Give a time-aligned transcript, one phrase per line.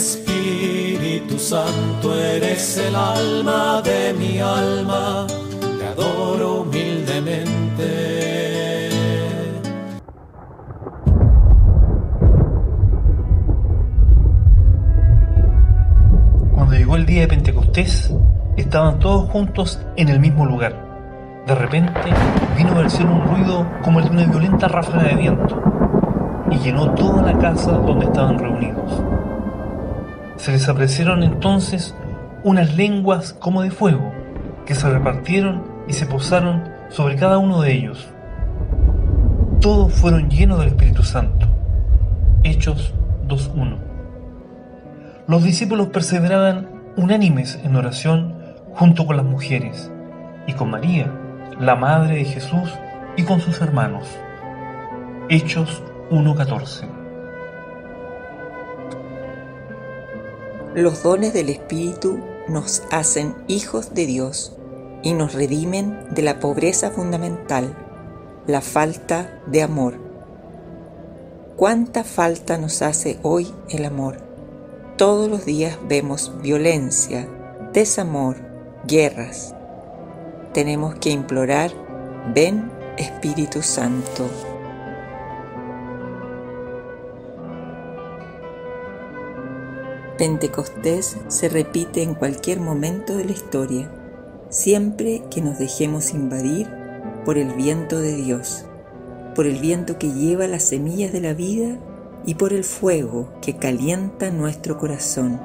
[0.00, 5.26] Espíritu Santo, eres el alma de mi alma,
[5.78, 8.88] te adoro humildemente.
[16.54, 18.10] Cuando llegó el día de Pentecostés,
[18.56, 21.42] estaban todos juntos en el mismo lugar.
[21.46, 22.08] De repente
[22.56, 25.62] vino del cielo un ruido como el de una violenta ráfaga de viento
[26.50, 29.09] y llenó toda la casa donde estaban reunidos.
[30.40, 31.94] Se les aparecieron entonces
[32.44, 34.10] unas lenguas como de fuego
[34.64, 38.08] que se repartieron y se posaron sobre cada uno de ellos.
[39.60, 41.46] Todos fueron llenos del Espíritu Santo.
[42.42, 42.94] Hechos
[43.28, 43.76] 2.1.
[45.28, 48.34] Los discípulos perseveraban unánimes en oración
[48.72, 49.92] junto con las mujeres
[50.46, 51.12] y con María,
[51.60, 52.72] la madre de Jesús,
[53.14, 54.08] y con sus hermanos.
[55.28, 56.99] Hechos 1.14
[60.74, 64.56] Los dones del Espíritu nos hacen hijos de Dios
[65.02, 67.76] y nos redimen de la pobreza fundamental,
[68.46, 69.94] la falta de amor.
[71.56, 74.18] ¿Cuánta falta nos hace hoy el amor?
[74.96, 77.28] Todos los días vemos violencia,
[77.72, 78.36] desamor,
[78.86, 79.56] guerras.
[80.54, 81.72] Tenemos que implorar,
[82.32, 84.49] ven Espíritu Santo.
[90.20, 93.90] Pentecostés se repite en cualquier momento de la historia,
[94.50, 96.68] siempre que nos dejemos invadir
[97.24, 98.66] por el viento de Dios,
[99.34, 101.78] por el viento que lleva las semillas de la vida
[102.26, 105.40] y por el fuego que calienta nuestro corazón,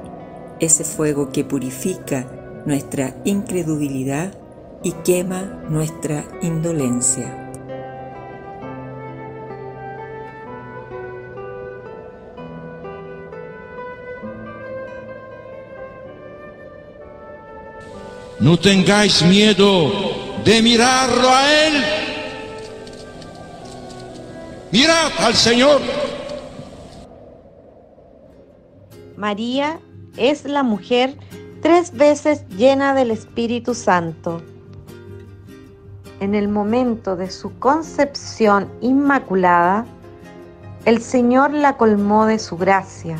[0.60, 2.26] ese fuego que purifica
[2.66, 4.34] nuestra incredulidad
[4.82, 7.45] y quema nuestra indolencia.
[18.46, 19.90] No tengáis miedo
[20.44, 21.84] de mirarlo a Él.
[24.70, 25.80] Mirad al Señor.
[29.16, 29.80] María
[30.16, 31.16] es la mujer
[31.60, 34.40] tres veces llena del Espíritu Santo.
[36.20, 39.84] En el momento de su concepción inmaculada,
[40.84, 43.16] el Señor la colmó de su gracia,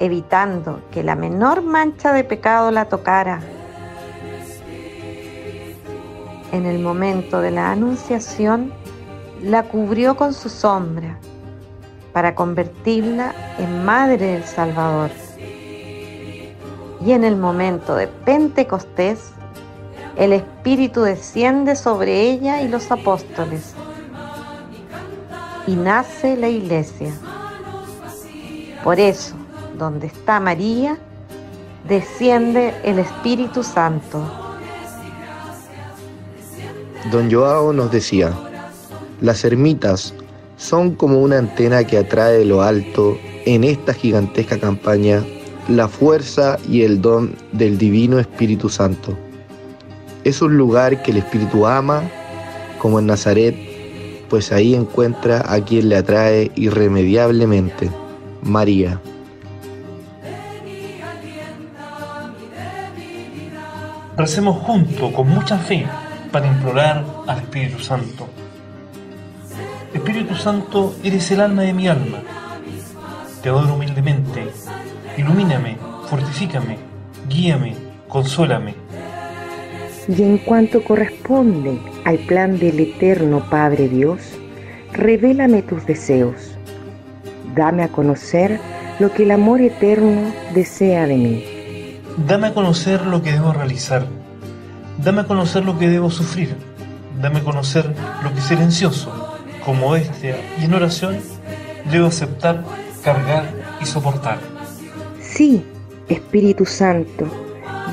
[0.00, 3.40] evitando que la menor mancha de pecado la tocara.
[6.52, 8.72] En el momento de la anunciación,
[9.42, 11.18] la cubrió con su sombra
[12.12, 15.10] para convertirla en madre del Salvador.
[17.04, 19.32] Y en el momento de Pentecostés,
[20.16, 23.74] el Espíritu desciende sobre ella y los apóstoles.
[25.66, 27.12] Y nace la iglesia.
[28.84, 29.34] Por eso,
[29.78, 30.98] donde está María,
[31.88, 34.41] desciende el Espíritu Santo.
[37.10, 38.32] Don Joao nos decía,
[39.20, 40.14] las ermitas
[40.56, 45.24] son como una antena que atrae de lo alto en esta gigantesca campaña
[45.68, 49.16] la fuerza y el don del Divino Espíritu Santo.
[50.24, 52.02] Es un lugar que el Espíritu ama,
[52.78, 53.56] como en Nazaret,
[54.28, 57.90] pues ahí encuentra a quien le atrae irremediablemente,
[58.42, 59.00] María.
[64.16, 65.86] Recemos juntos, con mucha fe,
[66.32, 68.26] para implorar al Espíritu Santo.
[69.92, 72.18] Espíritu Santo, eres el alma de mi alma.
[73.42, 74.48] Te adoro humildemente.
[75.18, 75.76] Ilumíname,
[76.08, 76.78] fortifícame,
[77.28, 77.74] guíame,
[78.08, 78.74] consuélame.
[80.08, 84.20] Y en cuanto corresponde al plan del eterno Padre Dios,
[84.92, 86.56] revélame tus deseos.
[87.54, 88.58] Dame a conocer
[88.98, 91.44] lo que el amor eterno desea de mí.
[92.26, 94.06] Dame a conocer lo que debo realizar.
[94.98, 96.56] Dame a conocer lo que debo sufrir.
[97.20, 99.12] Dame a conocer lo que silencioso,
[99.64, 101.18] como este, y en oración
[101.90, 102.64] debo aceptar,
[103.04, 103.44] cargar
[103.80, 104.38] y soportar.
[105.20, 105.62] Sí,
[106.08, 107.26] Espíritu Santo,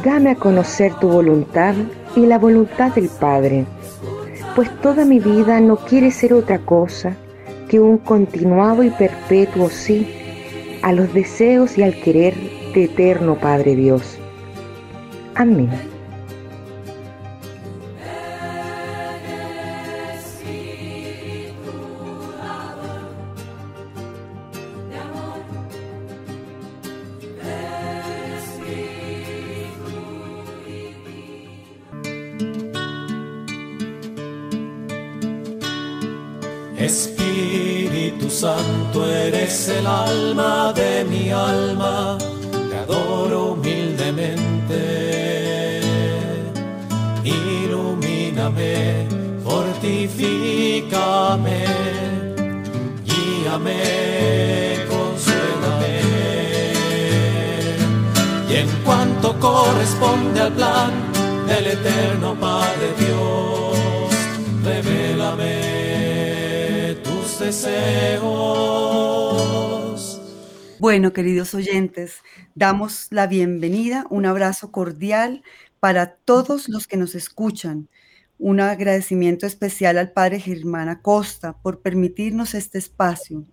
[0.03, 1.75] dame a conocer tu voluntad
[2.15, 3.65] y la voluntad del Padre,
[4.55, 7.15] pues toda mi vida no quiere ser otra cosa
[7.67, 10.07] que un continuado y perpetuo sí
[10.81, 12.35] a los deseos y al querer
[12.73, 14.17] de eterno Padre Dios.
[15.35, 15.69] Amén.
[38.89, 42.17] Santo, eres el alma de mi alma,
[42.81, 44.79] adoro humildemente.
[47.23, 49.07] Ilumíname,
[49.43, 50.87] fortifícame,
[53.05, 53.81] guíame,
[54.89, 56.01] consuélame.
[58.49, 60.91] Y en cuanto corresponde al plan
[61.47, 62.78] del eterno Padre
[67.49, 68.29] deseos.
[70.79, 72.21] Bueno, queridos oyentes,
[72.53, 75.41] damos la bienvenida, un abrazo cordial
[75.79, 77.89] para todos los que nos escuchan.
[78.37, 83.47] Un agradecimiento especial al Padre Germán Acosta por permitirnos este espacio,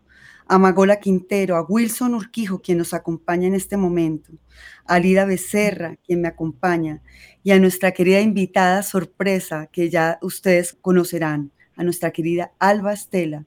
[0.46, 4.32] a Magola Quintero, a Wilson Urquijo, quien nos acompaña en este momento,
[4.84, 7.00] a Lida Becerra, quien me acompaña,
[7.42, 13.46] y a nuestra querida invitada sorpresa, que ya ustedes conocerán, a nuestra querida Alba Estela.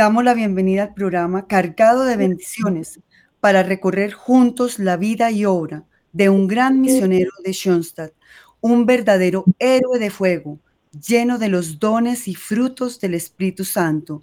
[0.00, 3.00] Damos la bienvenida al programa cargado de bendiciones
[3.38, 8.14] para recorrer juntos la vida y obra de un gran misionero de Schoenstatt,
[8.62, 10.58] un verdadero héroe de fuego,
[11.06, 14.22] lleno de los dones y frutos del Espíritu Santo.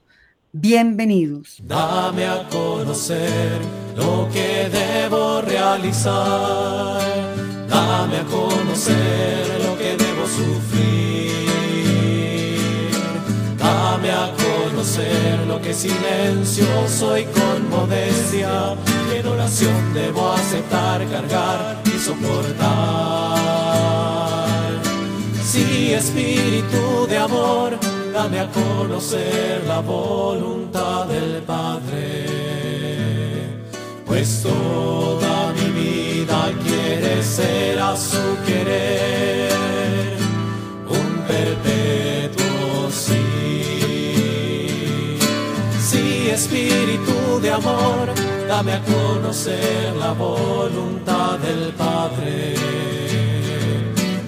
[0.52, 1.62] Bienvenidos.
[1.62, 3.60] Dame a conocer
[3.96, 7.04] lo que debo realizar.
[7.70, 9.27] Dame a conocer
[15.48, 18.76] lo que silencioso y con modestia.
[19.12, 23.38] En oración debo aceptar, cargar y soportar.
[25.44, 27.80] Sí, espíritu de amor,
[28.14, 32.26] dame a conocer la voluntad del Padre,
[34.06, 39.47] pues toda mi vida quiere ser a su querer,
[46.38, 48.14] espíritu de amor,
[48.48, 52.54] dame a conocer la voluntad del Padre,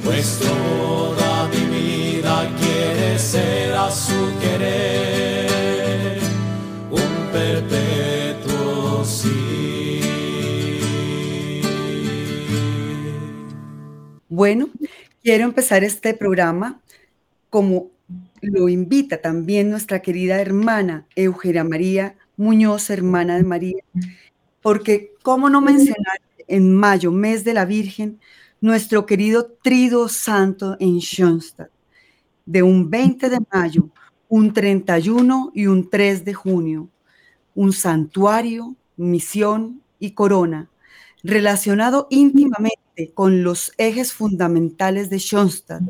[0.04, 6.20] pues toda mi vida quiere ser a su querer,
[6.90, 10.02] un perpetuo sí.
[14.28, 14.70] Bueno,
[15.22, 16.82] quiero empezar este programa
[17.52, 17.92] como
[18.42, 23.84] lo invita también nuestra querida hermana Eugenia María Muñoz, hermana de María,
[24.62, 28.20] porque cómo no mencionar en mayo, mes de la Virgen,
[28.62, 31.70] nuestro querido Trido Santo en Schoenstatt,
[32.46, 33.90] de un 20 de mayo,
[34.28, 36.90] un 31 y un 3 de junio,
[37.56, 40.70] un santuario, misión y corona,
[41.24, 45.84] relacionado íntimamente con los ejes fundamentales de Schoenstatt,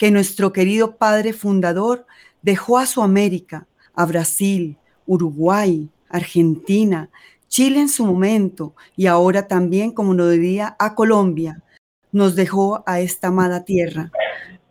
[0.00, 2.06] que nuestro querido padre fundador
[2.40, 7.10] dejó a su América, a Brasil, Uruguay, Argentina,
[7.48, 11.62] Chile en su momento y ahora también, como nos diría, a Colombia,
[12.12, 14.10] nos dejó a esta amada tierra,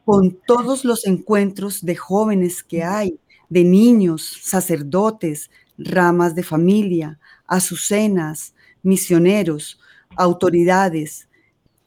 [0.04, 8.56] con todos los encuentros de jóvenes que hay, de niños, sacerdotes, ramas de familia, azucenas,
[8.82, 9.80] misioneros,
[10.18, 11.29] autoridades,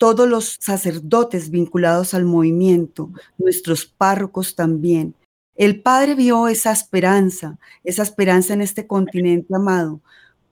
[0.02, 5.14] todos los sacerdotes vinculados al movimiento, nuestros párrocos también.
[5.54, 10.00] El Padre vio esa esperanza, esa esperanza en este continente amado,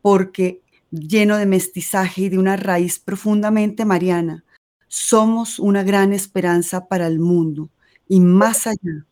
[0.03, 4.45] porque lleno de mestizaje y de una raíz profundamente mariana,
[4.87, 7.71] somos una gran esperanza para el mundo
[8.07, 9.05] y más allá.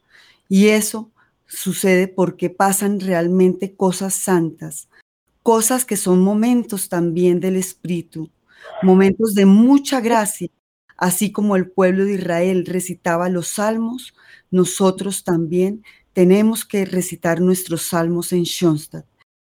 [0.48, 1.10] Y eso
[1.48, 4.88] sucede porque pasan realmente cosas santas,
[5.42, 8.30] cosas que son momentos también del Espíritu,
[8.82, 10.48] momentos de mucha gracia,
[10.96, 14.14] así como el pueblo de Israel recitaba los salmos,
[14.50, 19.06] nosotros también tenemos que recitar nuestros salmos en Schoenstatt.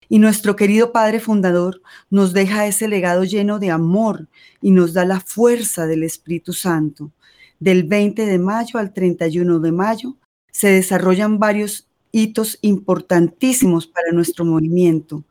[0.07, 4.27] Y nuestro querido Padre Fundador nos deja ese legado lleno de amor
[4.61, 7.11] y nos da la fuerza del Espíritu Santo.
[7.59, 10.17] Del 20 de mayo al 31 de mayo
[10.51, 15.23] se desarrollan varios hitos importantísimos para nuestro movimiento.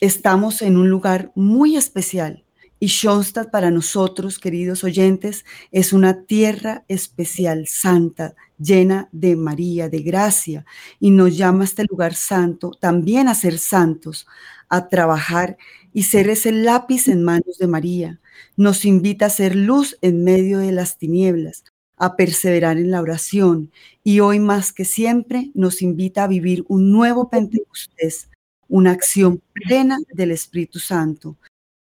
[0.00, 2.44] Estamos en un lugar muy especial
[2.82, 10.00] y Schoenstatt para nosotros, queridos oyentes, es una tierra especial, santa, llena de María, de
[10.00, 10.64] gracia,
[10.98, 14.26] y nos llama a este lugar santo también a ser santos,
[14.70, 15.58] a trabajar
[15.92, 18.20] y ser ese lápiz en manos de María.
[18.56, 21.64] Nos invita a ser luz en medio de las tinieblas,
[21.98, 23.70] a perseverar en la oración.
[24.02, 28.30] Y hoy más que siempre nos invita a vivir un nuevo Pentecostés,
[28.68, 31.36] una acción plena del Espíritu Santo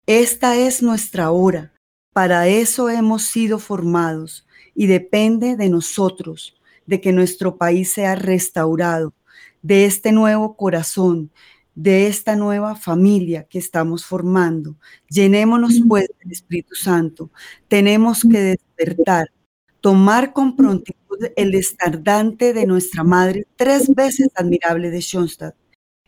[0.08, 1.74] esta es nuestra hora.
[2.14, 4.46] Para eso hemos sido formados
[4.76, 9.14] y depende de nosotros, de que nuestro país sea restaurado,
[9.62, 11.32] de este nuevo corazón,
[11.74, 14.78] de esta nueva familia que estamos formando.
[15.10, 17.32] Llenémonos pues del Espíritu Santo.
[17.68, 19.32] Tenemos que despertar,
[19.82, 25.56] tomar con prontitud el estardante de nuestra madre, tres veces admirable de Schoenstatt.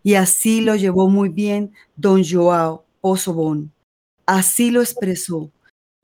[0.03, 3.73] Y así lo llevó muy bien don Joao Osobón.
[4.27, 5.51] Así lo expresó.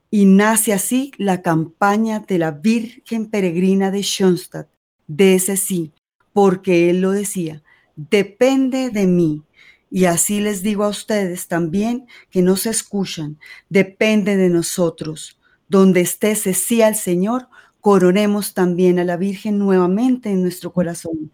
[0.10, 4.70] Y nace así la campaña de la Virgen Peregrina de Schoenstatt,
[5.08, 5.92] de ese sí,
[6.32, 7.64] porque él lo decía,
[7.96, 9.44] depende de mí.
[9.92, 13.40] Y así les digo a ustedes también que no se escuchan,
[13.70, 15.38] depende de nosotros.
[15.68, 17.50] Donde esté ese sí al Señor,
[17.82, 21.32] coronemos también a la Virgen nuevamente en nuestro corazón,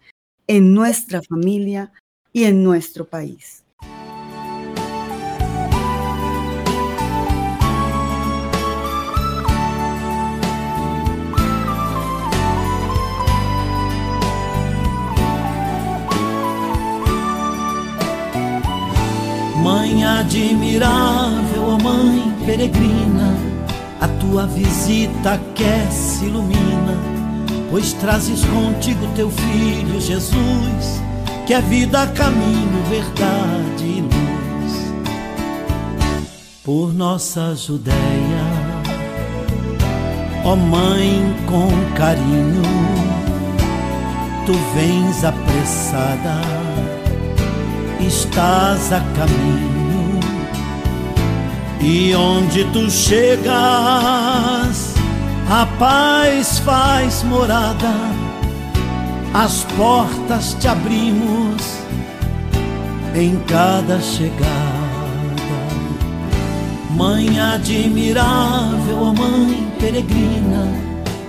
[0.47, 1.91] en nuestra familia
[2.33, 3.63] y en nuestro país.
[19.63, 23.35] Mãe admirável, oh mãe peregrina,
[23.99, 26.97] a tua visita aquece, ilumina,
[27.69, 31.01] pois trazes contigo teu filho Jesus,
[31.45, 34.93] que é vida, caminho, verdade e luz.
[36.63, 37.97] Por nossa Judéia,
[40.45, 42.63] ó mãe com carinho,
[44.45, 46.58] tu vens apressada
[47.99, 50.19] estás a caminho.
[51.81, 53.53] E onde tu chegas,
[55.49, 57.93] a paz faz morada,
[59.33, 61.79] as portas te abrimos
[63.15, 64.79] em cada chegada.
[66.95, 70.67] Mãe admirável, mãe peregrina,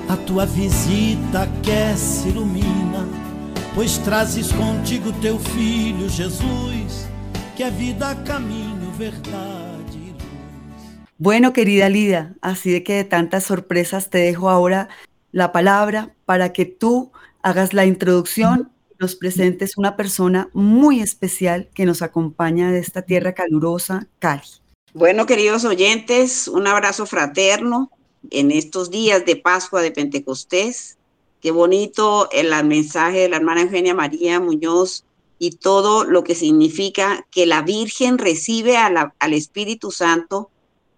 [0.08, 2.79] a tua visita aquece, ilumina
[3.80, 7.08] pois trazes contigo teu filho Jesus,
[7.56, 11.00] que é vida, caminho, verdade y luz.
[11.16, 14.90] Bueno, querida Lida, así de que de tantas sorpresas te dejo ahora
[15.32, 17.10] la palabra para que tú
[17.40, 23.32] hagas la introducción nos presentes una persona muy especial que nos acompaña de esta tierra
[23.32, 24.42] calurosa, Cali.
[24.92, 27.90] Bueno, queridos oyentes, un abrazo fraterno
[28.30, 30.98] en estos días de Pascua de Pentecostés.
[31.40, 35.04] Qué bonito el mensaje de la hermana Eugenia María Muñoz
[35.38, 40.50] y todo lo que significa que la Virgen recibe al Espíritu Santo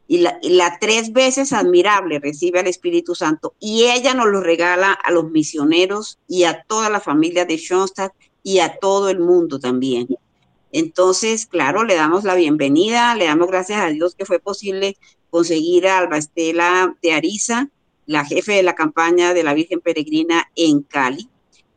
[0.08, 5.12] y la, tres veces admirable recibe al Espíritu Santo y ella nos lo regala a
[5.12, 10.08] los misioneros y a toda la familia de Schoenstatt y a todo el mundo también.
[10.72, 14.96] Entonces, claro, le damos la bienvenida, le damos gracias a Dios que fue posible
[15.30, 17.70] conseguir a Alba Estela de Ariza
[18.06, 21.28] la jefe de la campaña de la Virgen Peregrina en Cali.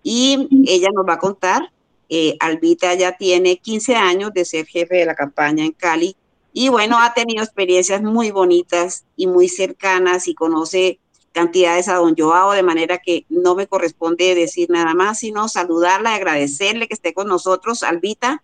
[0.04, 1.72] Y ella nos va a contar,
[2.10, 6.16] eh, Albita ya tiene 15 años de ser jefe de la campaña en Cali
[6.58, 11.00] y bueno, ha tenido experiencias muy bonitas y muy cercanas y conoce
[11.34, 16.16] cantidades a don Joao, de manera que no me corresponde decir nada más, sino saludarla
[16.16, 17.84] agradecerle que esté con nosotros.
[17.84, 18.42] Albita,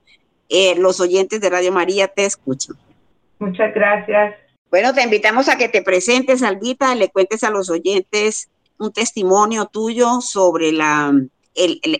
[0.50, 2.76] eh, los oyentes de Radio María te escuchan.
[3.40, 4.36] Muchas gracias,
[4.72, 8.50] bueno, te invitamos a que te presentes, Albita, le cuentes a los oyentes
[8.80, 11.13] un testimonio tuyo sobre la,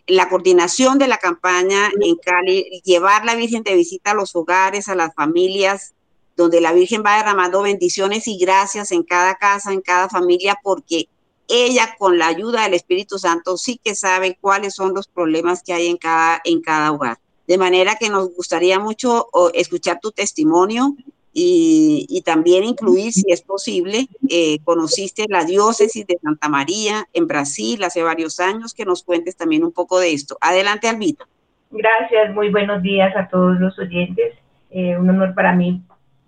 [0.08, 4.88] la coordinación de la campaña en Cali, llevar la Virgen de visita a los hogares,
[4.88, 5.94] a las familias,
[6.38, 11.10] donde la Virgen va derramando bendiciones y gracias en cada casa, en cada familia, porque
[11.50, 15.74] ella con la ayuda del Espíritu Santo sí que sabe cuáles son los problemas que
[15.74, 17.20] hay en cada, en cada hogar.
[17.48, 20.96] De manera que nos gustaría mucho escuchar tu testimonio
[21.34, 27.84] y, también incluir, si es posible, eh, conociste la diócesis de Santa María en Brasil
[27.84, 30.38] hace varios años, que nos cuentes también un poco de esto.
[30.42, 31.26] Adelante, Albita.
[31.72, 34.34] Gracias, muy buenos días a todos los oyentes.
[34.72, 35.82] Eh, un honor para mí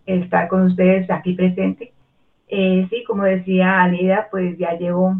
[0.06, 1.92] estar con ustedes aquí presente.
[2.48, 5.16] Eh, sí, como decía Alida, pues ya llevo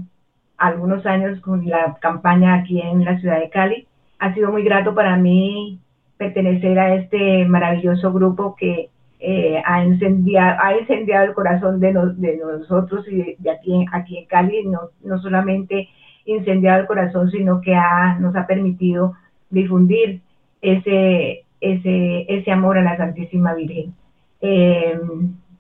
[0.58, 3.88] algunos años con la campaña aquí en la ciudad de Cali.
[4.20, 5.80] Ha sido muy grato para mí
[6.18, 8.90] pertenecer a este maravilloso grupo que
[9.26, 14.26] eh, ha, incendiado, ha incendiado el corazón de, de nosotros y de, aquí, aquí en
[14.26, 15.88] Cali, no, no solamente
[16.26, 19.14] incendiado el corazón, sino que ha, nos ha permitido
[19.50, 20.20] difundir
[20.62, 23.94] ese, ese, ese amor a la Santísima Virgen.
[24.42, 25.00] Eh,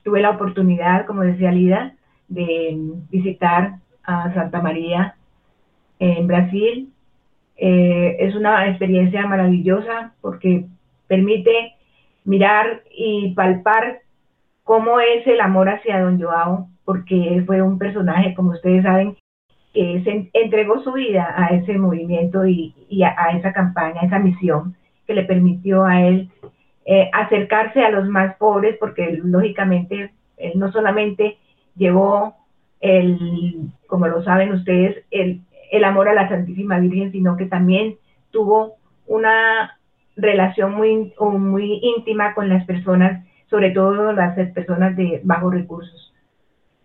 [0.03, 1.95] tuve la oportunidad, como decía Lida,
[2.27, 2.75] de
[3.09, 5.15] visitar a Santa María
[5.99, 6.91] en Brasil.
[7.55, 10.65] Eh, es una experiencia maravillosa porque
[11.07, 11.72] permite
[12.25, 13.99] mirar y palpar
[14.63, 19.17] cómo es el amor hacia don Joao, porque fue un personaje, como ustedes saben,
[19.73, 24.75] que se entregó su vida a ese movimiento y, a, esa campaña, a esa misión
[25.07, 26.29] que le permitió a él
[26.85, 31.37] eh, acercarse a los más pobres, porque lógicamente él no solamente
[31.75, 32.35] llevó
[32.81, 37.95] el, como lo saben ustedes, el, el amor a la Santísima Virgen, sino que también
[38.31, 38.75] tuvo
[39.07, 39.77] una
[40.15, 46.13] relación muy, muy íntima con las personas, sobre todo las personas de bajos recursos.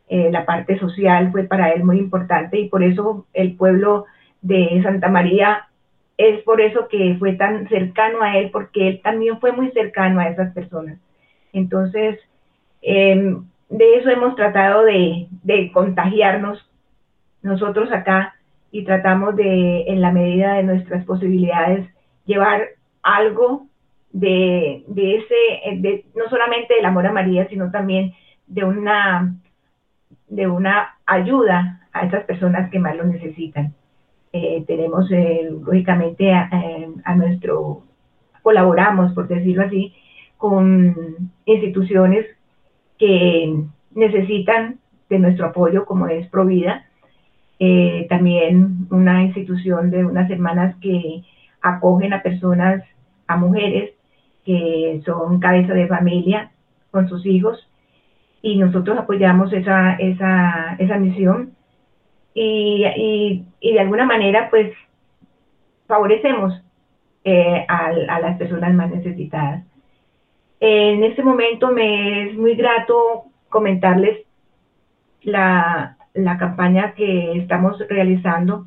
[0.08, 4.06] Eh, la parte social fue para él muy importante y por eso el pueblo
[4.40, 5.68] de Santa María
[6.16, 10.20] es por eso que fue tan cercano a él, porque él también fue muy cercano
[10.20, 10.98] a esas personas.
[11.52, 12.18] Entonces,
[12.82, 16.66] em, de eso hemos tratado de, de, contagiarnos
[17.42, 18.34] nosotros acá
[18.72, 21.86] y tratamos de, en la medida de nuestras posibilidades,
[22.24, 22.62] llevar
[23.16, 23.66] algo
[24.12, 28.14] de, de ese, de, no solamente del amor a María, sino también
[28.46, 29.36] de una,
[30.28, 33.74] de una ayuda a esas personas que más lo necesitan.
[34.32, 36.50] Eh, tenemos eh, lógicamente a,
[37.04, 37.84] a, nuestro,
[38.42, 39.94] colaboramos, por decirlo así,
[40.36, 42.26] con instituciones
[42.98, 43.54] que
[43.94, 46.84] necesitan de nuestro apoyo, como es Provida,
[47.58, 51.24] eh, también una institución de unas hermanas que
[51.60, 52.82] acogen a personas,
[53.28, 53.92] a mujeres
[54.44, 56.50] que son cabeza de familia
[56.90, 57.68] con sus hijos,
[58.42, 61.54] y nosotros apoyamos esa, esa, esa misión
[62.34, 64.72] y, de alguna manera pues
[65.86, 66.54] favorecemos
[67.24, 69.64] eh, a, las personas más necesitadas.
[70.60, 74.18] En este momento me es muy grato comentarles
[75.22, 78.66] la, la campaña que estamos realizando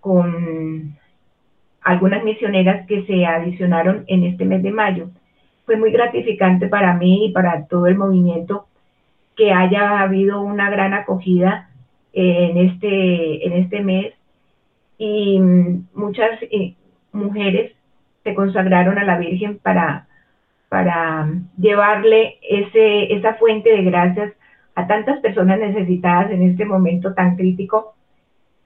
[0.00, 0.96] con
[1.82, 5.10] algunas misioneras que se adicionaron en este mes de mayo.
[5.66, 8.66] Fue muy gratificante para mí y para todo el movimiento
[9.36, 11.70] que haya habido una gran acogida
[12.12, 14.14] en este, en este mes
[14.98, 15.40] y
[15.94, 16.74] muchas eh,
[17.12, 17.72] mujeres
[18.22, 20.06] se consagraron a la Virgen para,
[20.68, 24.32] para llevarle ese, esa fuente de gracias
[24.74, 27.94] a tantas personas necesitadas en este momento tan crítico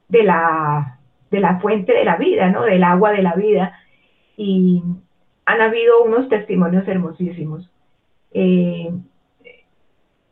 [0.09, 0.96] de la,
[1.31, 2.63] de la fuente de la vida, ¿no?
[2.63, 3.79] Del agua de la vida.
[4.37, 4.83] Y
[5.45, 7.71] han habido unos testimonios hermosísimos.
[8.33, 8.91] Eh,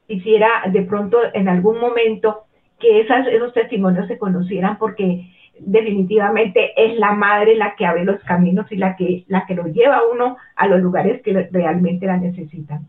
[0.06, 2.44] quisiera de pronto en algún momento
[2.78, 8.70] que esos testimonios se conocieran porque definitivamente es la madre la que abre los caminos
[8.70, 12.16] y la que, la que lo lleva a uno a los lugares que realmente la
[12.16, 12.88] necesitan.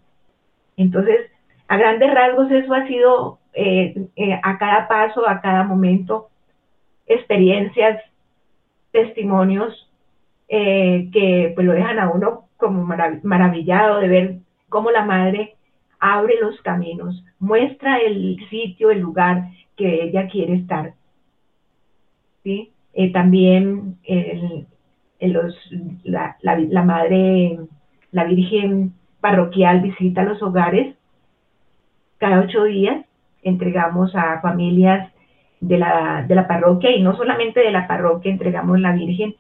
[0.76, 1.32] Entonces,
[1.68, 6.30] a grandes rasgos eso ha sido eh, eh, a cada paso, a cada momento,
[7.06, 8.02] experiencias,
[8.92, 9.92] testimonios
[10.48, 12.86] eh, que pues lo dejan a uno como
[13.24, 14.36] maravillado de ver
[14.70, 15.56] cómo la madre
[16.00, 20.94] abre los caminos, muestra el sitio, el lugar que ella quiere estar.
[22.44, 22.72] ¿sí?
[23.12, 24.68] también el,
[25.20, 25.56] los,
[26.04, 27.60] la, la madre,
[28.12, 30.96] la Virgen parroquial visita los hogares
[32.18, 33.06] cada ocho días
[33.44, 35.12] entregamos a familias
[35.68, 39.36] de la, de la parroquia y no solamente de la parroquia entregamos la Virgen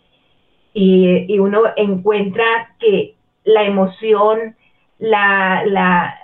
[0.74, 2.44] y, y uno encuentra
[2.80, 4.56] que la emoción,
[4.98, 6.16] la, la,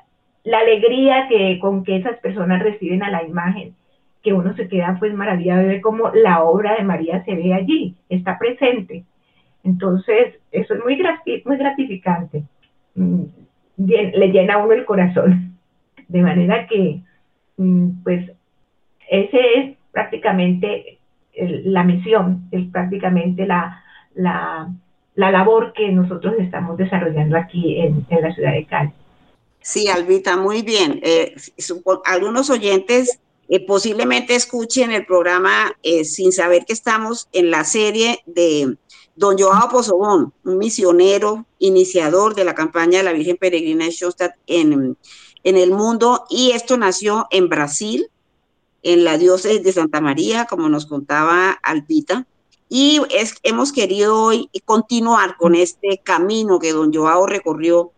[0.45, 3.75] alegría que, con que esas personas reciben a la imagen,
[4.23, 7.53] que uno se queda pues maravillado de ver cómo la obra de María se ve
[7.53, 9.05] allí, está presente.
[9.63, 11.01] Entonces, eso es muy,
[11.45, 12.43] muy gratificante,
[12.95, 13.23] mm,
[13.77, 15.55] le llena a uno el corazón.
[16.07, 17.01] De manera que,
[17.57, 18.31] mm, pues,
[19.09, 20.99] ese es prácticamente
[21.35, 23.83] la misión, es prácticamente la,
[24.15, 24.69] la,
[25.15, 28.91] la, labor que nosotros estamos desarrollando aquí en, en la ciudad de Cali.
[29.61, 30.99] Sí, Albita, muy bien.
[31.03, 31.35] Eh,
[32.05, 38.19] algunos oyentes eh, posiblemente escuchen el programa eh, sin saber que estamos en la serie
[38.25, 38.75] de
[39.15, 44.35] don Joao Pozobón, un misionero, iniciador de la campaña de la Virgen Peregrina de Schoenstatt
[44.47, 44.97] en,
[45.43, 48.09] en el mundo y esto nació en Brasil,
[48.83, 52.25] en la diócesis de Santa María, como nos contaba Alpita.
[52.69, 53.01] Y
[53.43, 57.91] hemos querido hoy continuar con este camino que don Joao recorrió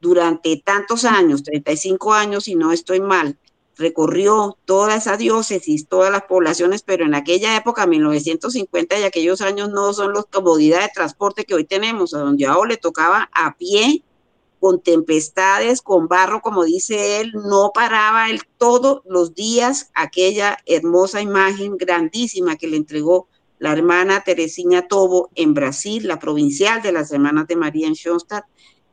[0.00, 3.36] durante tantos años, 35 años, si no estoy mal,
[3.76, 9.70] recorrió toda esa diócesis, todas las poblaciones, pero en aquella época, 1950 y aquellos años
[9.70, 13.56] no son las comodidades de transporte que hoy tenemos, a don Joao le tocaba a
[13.56, 14.02] pie
[14.60, 19.90] con tempestades, con barro, como dice él, no paraba él todos los días.
[19.94, 26.82] Aquella hermosa imagen grandísima que le entregó la hermana Teresina Tobo en Brasil, la provincial
[26.82, 28.44] de las Hermanas de María en Schoenstatt,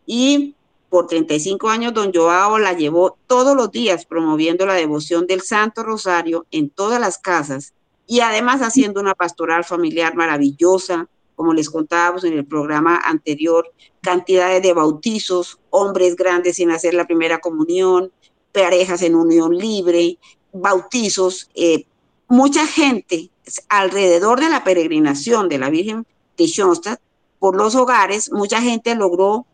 [0.06, 0.56] y
[0.90, 5.84] por 35 años don Joao la llevó todos los días promoviendo la devoción del Santo
[5.84, 7.74] Rosario en todas las casas
[8.08, 13.72] y además haciendo una pastoral familiar maravillosa, como les contábamos en el programa anterior,
[14.02, 18.12] cantidades de bautizos, hombres grandes sin hacer la primera comunión,
[18.52, 20.18] parejas en unión libre,
[20.54, 21.86] bautizos, eh,
[22.28, 23.30] mucha gente
[23.70, 26.06] alrededor de la peregrinación de la Virgen
[26.38, 27.00] de Schoenstatt,
[27.40, 29.46] por los hogares, mucha gente logró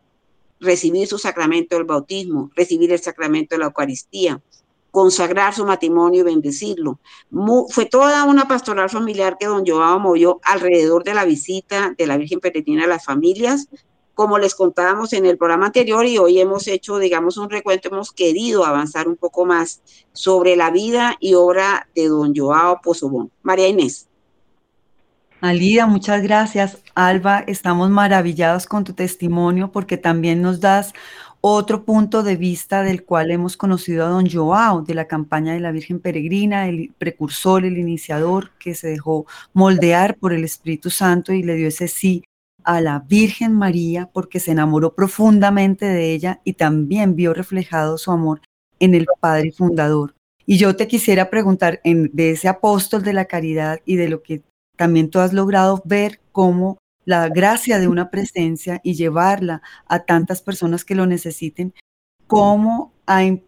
[0.60, 4.40] recibir su sacramento del bautismo, recibir el sacramento de la Eucaristía,
[4.92, 7.00] consagrar su matrimonio y bendecirlo.
[7.70, 12.18] fue toda una pastoral familiar que don Joao movió alrededor de la visita de la
[12.18, 13.68] Virgen Peregrina a las familias,
[14.14, 18.12] como les contábamos en el programa anterior y hoy hemos hecho, digamos, un recuento, hemos
[18.12, 19.80] querido avanzar un poco más
[20.12, 23.30] sobre la vida y obra de don Joao Pozobón.
[23.42, 24.08] María Inés.
[25.40, 26.78] Alida, muchas gracias.
[26.94, 30.92] Alba, estamos maravillados con tu testimonio porque también nos das
[31.44, 35.60] otro punto de vista del cual hemos conocido a don Joao, de la campaña de
[35.60, 41.32] la Virgen Peregrina, el precursor, el iniciador, que se dejó moldear por el Espíritu Santo
[41.32, 42.22] y le dio ese sí
[42.62, 48.12] a la Virgen María porque se enamoró profundamente de ella y también vio reflejado su
[48.12, 48.40] amor
[48.78, 50.14] en el Padre Fundador.
[50.46, 54.22] Y yo te quisiera preguntar en, de ese apóstol de la caridad y de lo
[54.22, 54.42] que
[54.76, 60.42] también tú has logrado ver cómo la gracia de una presencia y llevarla a tantas
[60.42, 61.74] personas que lo necesiten,
[62.26, 62.92] cómo,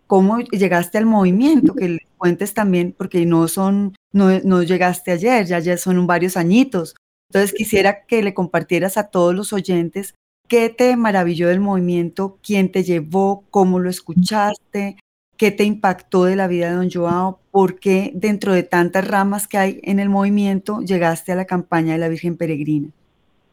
[0.06, 5.46] cómo llegaste al movimiento, que le cuentes también, porque no son, no, no llegaste ayer,
[5.46, 6.94] ya, ya son varios añitos.
[7.30, 10.14] Entonces quisiera que le compartieras a todos los oyentes
[10.48, 14.98] qué te maravilló del movimiento, quién te llevó, cómo lo escuchaste,
[15.36, 19.48] qué te impactó de la vida de don Joao, por qué dentro de tantas ramas
[19.48, 22.90] que hay en el movimiento llegaste a la campaña de la Virgen Peregrina.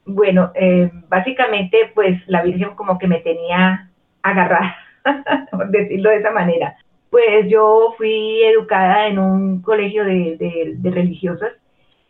[0.05, 3.89] Bueno, eh, básicamente pues la Virgen como que me tenía
[4.23, 4.75] agarrada,
[5.51, 6.75] por decirlo de esa manera.
[7.09, 11.51] Pues yo fui educada en un colegio de, religiosas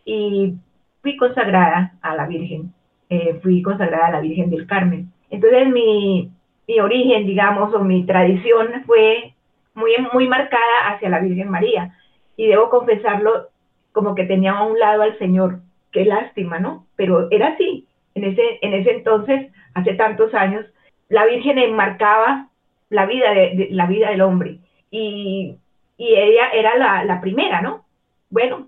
[0.06, 0.56] y
[1.02, 2.74] fui consagrada a la Virgen,
[3.10, 5.12] eh, fui consagrada a la Virgen del Carmen.
[5.30, 6.32] Entonces mi,
[6.68, 9.34] mi origen, digamos, o mi tradición fue
[9.74, 11.96] muy, muy marcada hacia la Virgen María.
[12.36, 13.50] Y debo confesarlo,
[13.92, 15.60] como que tenía a un lado al Señor.
[15.92, 16.88] Qué lástima, ¿no?
[16.96, 17.88] Pero era así.
[18.16, 20.66] En ese, en ese entonces, hace tantos años,
[21.10, 22.50] la Virgen enmarcaba
[22.90, 24.60] la vida, de, la vida del hombre.
[24.90, 25.56] Y,
[25.98, 27.86] y ella era la, la, primera, ¿no?
[28.30, 28.68] Bueno,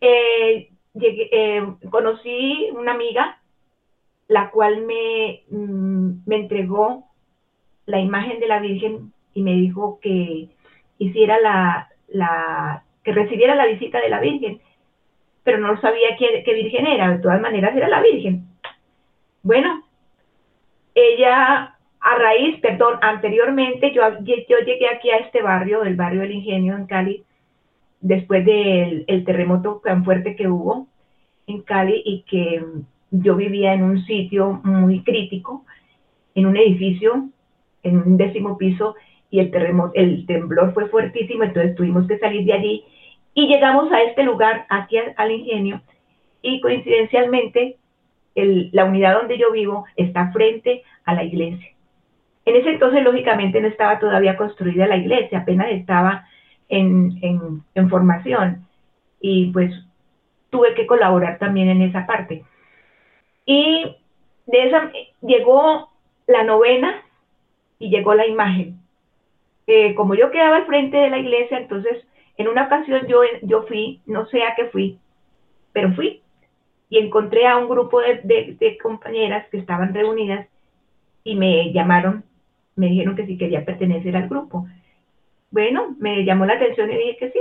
[0.00, 3.38] eh, eh, conocí una amiga,
[4.28, 7.06] la cual me, mm, me entregó
[7.86, 10.48] la imagen de la Virgen y me dijo que
[10.98, 14.60] hiciera la, la, que recibiera la visita de la Virgen,
[15.44, 18.44] pero no sabía qué, qué Virgen era, de todas maneras era la Virgen.
[19.42, 19.84] Bueno,
[20.94, 26.32] ella, a raíz, perdón, anteriormente yo, yo llegué aquí a este barrio, el barrio del
[26.32, 27.24] Ingenio en Cali,
[28.00, 30.86] después del el terremoto tan fuerte que hubo
[31.46, 32.64] en Cali y que
[33.10, 35.64] yo vivía en un sitio muy crítico,
[36.34, 37.28] en un edificio,
[37.82, 38.94] en un décimo piso,
[39.30, 42.84] y el terremoto, el temblor fue fuertísimo, entonces tuvimos que salir de allí
[43.34, 45.80] y llegamos a este lugar, aquí al, ingenio,
[46.42, 47.76] y coincidencialmente
[48.34, 51.70] la unidad donde yo vivo está frente a la iglesia.
[52.44, 56.26] En ese entonces, lógicamente, no estaba todavía construida la iglesia, apenas estaba
[56.68, 57.18] en,
[57.74, 58.66] en formación
[59.20, 59.72] y pues
[60.50, 62.44] tuve que colaborar también en esa parte.
[63.46, 63.96] Y
[64.46, 64.90] de esa
[65.22, 65.90] llegó
[66.26, 67.02] la novena
[67.78, 68.84] y llegó la imagen
[69.96, 72.04] como yo quedaba al frente de la iglesia, entonces
[72.36, 74.98] en una ocasión yo, yo fui, no sé a qué fui,
[75.72, 76.22] pero fui
[76.88, 80.46] y encontré a un grupo de, compañeras que estaban reunidas
[81.24, 82.24] y me llamaron,
[82.76, 84.66] me dijeron que si quería pertenecer al grupo.
[85.50, 87.40] Bueno, me llamó la atención y dije que sí.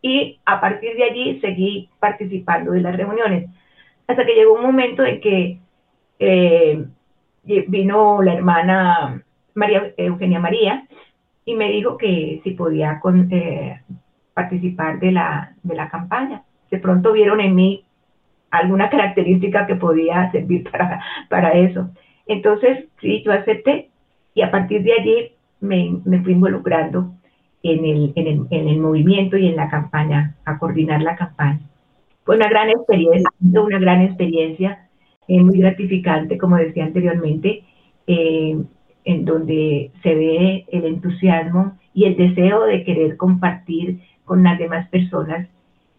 [0.00, 3.50] Y a partir de allí seguí participando de las reuniones.
[4.06, 5.58] Hasta que llegó un momento en que
[6.18, 6.84] eh,
[7.44, 9.22] vino la hermana
[9.54, 10.86] María Eugenia María
[11.44, 13.80] y me dijo que si podía eh,
[14.34, 16.42] participar de la, de la campaña.
[16.70, 17.84] De pronto vieron en mí
[18.50, 21.90] alguna característica que podía servir para, para eso.
[22.26, 23.90] Entonces, sí, yo acepté
[24.34, 27.12] y a partir de allí me, me fui involucrando
[27.62, 31.60] en el, en, el, en el, movimiento y en la campaña, a coordinar la campaña.
[32.24, 34.88] Fue una gran experiencia, una gran experiencia,
[35.28, 37.64] eh, muy gratificante, como decía anteriormente.
[38.06, 38.56] Eh,
[39.04, 44.88] en donde se ve el entusiasmo y el deseo de querer compartir con las demás
[44.88, 45.48] personas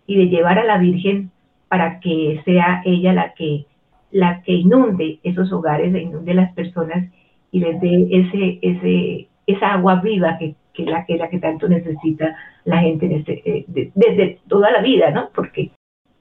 [0.06, 1.32] y de llevar a la Virgen
[1.68, 3.66] para que sea ella la que
[4.12, 7.10] la que inunde esos hogares, inunde las personas
[7.52, 11.68] y les dé ese, ese, esa agua viva que, que, la, que la que tanto
[11.68, 15.30] necesita la gente desde, eh, desde toda la vida, ¿no?
[15.34, 15.72] Porque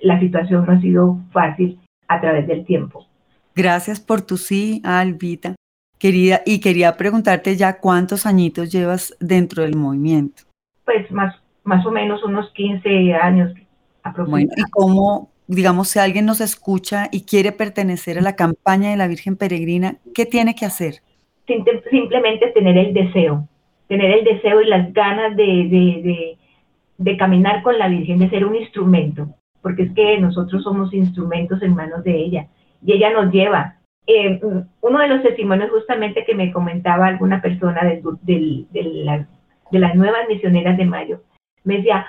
[0.01, 3.07] la situación no ha sido fácil a través del tiempo.
[3.55, 5.55] Gracias por tu sí, Albita.
[5.99, 10.43] Querida, y quería preguntarte ya cuántos añitos llevas dentro del movimiento.
[10.85, 13.53] Pues más, más o menos unos 15 años
[14.03, 14.55] aproximadamente.
[14.55, 18.97] Bueno, ¿y cómo, digamos, si alguien nos escucha y quiere pertenecer a la campaña de
[18.97, 20.97] la Virgen Peregrina, ¿qué tiene que hacer?
[21.47, 23.47] Simplemente tener el deseo,
[23.89, 26.37] tener el deseo y las ganas de, de,
[26.99, 29.29] de, caminar con la Virgen, de ser un instrumento,
[29.61, 32.47] porque es que nosotros somos instrumentos en manos de ella
[32.85, 33.77] y ella nos lleva.
[34.07, 34.41] Eh,
[34.81, 39.27] uno de los testimonios justamente que me comentaba alguna persona del, del, de,
[39.71, 41.21] de las nuevas misioneras de Mayo,
[41.65, 42.07] me decía,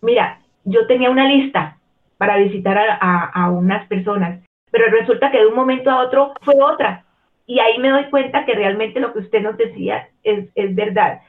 [0.00, 1.78] mira, yo tenía una lista
[2.18, 7.04] para visitar a, unas personas, pero resulta que de un momento a otro fue otra.
[7.46, 11.20] Y ahí me doy cuenta que realmente lo que usted nos decía es, es verdad.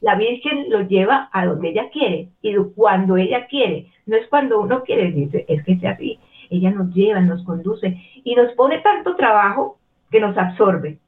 [0.00, 4.60] La Virgen lo lleva a donde ella quiere y cuando ella quiere, no es cuando
[4.60, 6.18] uno quiere, dice, es que sea así.
[6.50, 9.78] Ella nos lleva, nos conduce y nos pone tanto trabajo
[10.10, 10.98] que nos absorbe.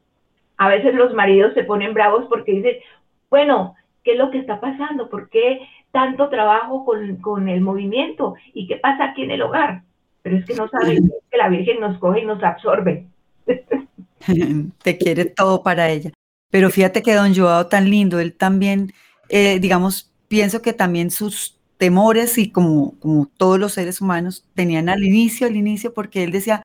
[0.56, 2.76] A veces los maridos se ponen bravos porque dicen,
[3.30, 5.08] bueno, ¿qué es lo que está pasando?
[5.08, 5.60] ¿Por qué
[5.98, 8.36] tanto trabajo con, el movimiento.
[8.54, 9.82] ¿Y qué pasa aquí en el hogar?
[10.22, 13.08] Pero es que no saben que la Virgen nos coge y nos absorbe.
[14.84, 16.12] Te quiere todo para ella.
[16.52, 18.92] Pero fíjate que don Joao tan lindo, él también,
[19.28, 24.88] eh, digamos, pienso que también sus temores y como, como todos los seres humanos tenían
[24.88, 26.62] al inicio, al inicio, porque él decía,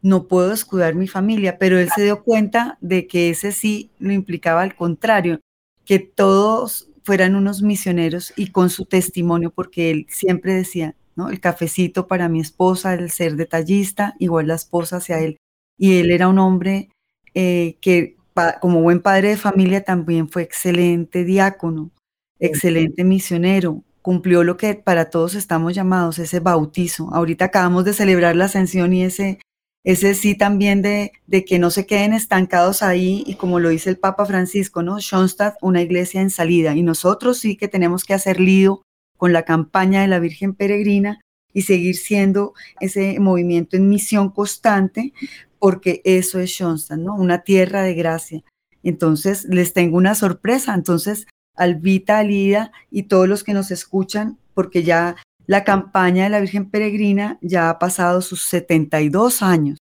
[0.00, 4.12] no puedo descuidar mi familia, pero él se dio cuenta de que ese sí lo
[4.12, 5.40] implicaba al contrario,
[5.84, 11.30] que todos fueran unos misioneros y con su testimonio, porque él siempre decía, ¿no?
[11.30, 15.36] El cafecito para mi esposa, el ser detallista, igual la esposa hacia él.
[15.78, 16.90] Y él era un hombre
[17.34, 18.16] eh, que
[18.60, 21.90] como buen padre de familia también fue excelente diácono,
[22.38, 27.12] excelente misionero, cumplió lo que para todos estamos llamados, ese bautizo.
[27.12, 29.40] Ahorita acabamos de celebrar la ascensión y ese
[29.84, 31.12] ese sí también de,
[31.46, 35.00] que no se queden estancados ahí y como lo dice el Papa Francisco, ¿no?
[35.00, 38.82] Schoenstatt, una iglesia en salida y nosotros sí que tenemos que hacer lío
[39.16, 41.20] con la campaña de la Virgen Peregrina
[41.52, 45.12] y seguir siendo ese movimiento en misión constante
[45.58, 47.14] porque eso es Schoenstatt, ¿no?
[47.14, 48.42] Una tierra de gracia.
[48.82, 50.74] Entonces, les tengo una sorpresa.
[50.74, 55.16] Entonces, Albita, Alida y todos los que nos escuchan, porque ya
[55.50, 59.78] la campaña de la Virgen Peregrina ya ha pasado sus 72 años.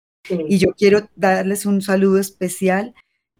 [0.49, 2.95] Y yo quiero darles un saludo especial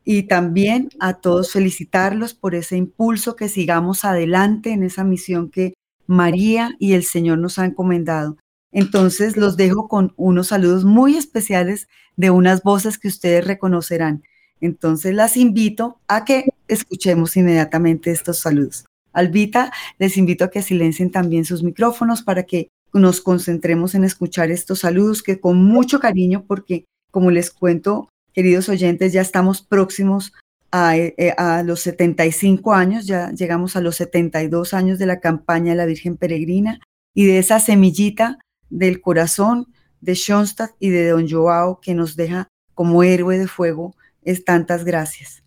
[0.05, 5.75] y también a todos felicitarlos por ese impulso que sigamos adelante en esa misión que
[6.09, 8.39] María y el Señor nos han encomendado.
[8.73, 11.87] Entonces los dejo con unos saludos muy especiales
[12.17, 14.25] de unas voces que ustedes reconocerán.
[14.61, 18.86] Entonces las invito a que escuchemos inmediatamente estos saludos.
[19.17, 24.51] Albita, les invito a que silencien también sus micrófonos para que nos concentremos en escuchar
[24.51, 30.35] estos saludos que con mucho cariño, porque como les cuento, queridos oyentes, ya estamos próximos
[30.71, 35.73] a, eh, a, los 75 años, ya llegamos a los 72 años de la campaña
[35.73, 36.81] de la Virgen Peregrina
[37.15, 42.49] y de esa semillita del corazón de Schoenstatt y de Don Joao que nos deja
[42.75, 45.46] como héroe de fuego es tantas gracias.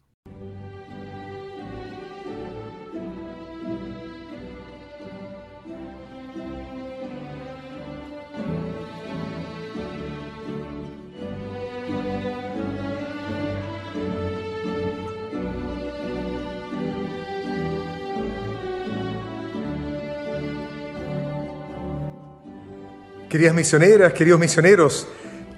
[23.40, 25.08] Queridas misioneras, queridos misioneros,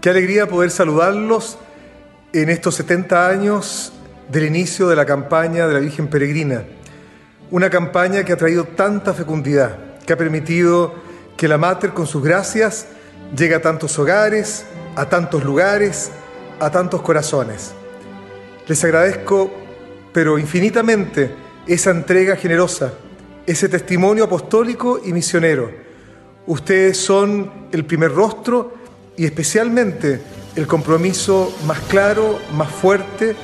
[0.02, 1.58] qué alegría poder saludarlos
[2.32, 3.92] en estos 70 años
[4.30, 6.64] del inicio de la campaña de la Virgen Peregrina.
[7.50, 10.94] Una campaña que ha traído tanta fecundidad, que ha permitido
[11.36, 12.86] que la Mater con sus gracias
[13.36, 14.64] llegue a tantos hogares,
[14.96, 16.12] a tantos lugares,
[16.60, 17.72] a tantos corazones.
[18.68, 19.52] Les agradezco,
[20.14, 21.32] pero infinitamente,
[21.66, 22.94] esa entrega generosa,
[23.48, 25.90] ese testimonio apostólico y misionero
[26.48, 28.74] Ustedes son el primer rostro
[29.16, 30.22] y especialmente
[30.56, 33.36] el compromiso más claro, más fuerte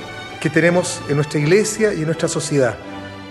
[0.41, 2.75] que tenemos en nuestra iglesia y en nuestra sociedad.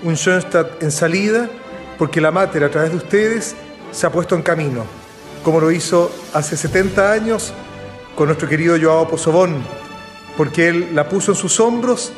[0.04, 1.50] Un Schoenstatt en salida
[1.98, 3.56] porque la Mater a través de ustedes
[3.90, 4.84] se ha puesto en camino,
[5.42, 7.52] como lo hizo hace 70 años
[8.14, 9.62] con nuestro querido Joao Pozobón,
[10.36, 12.12] porque él la puso en sus hombros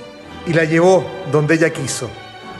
[0.46, 2.10] y la llevó donde ella quiso.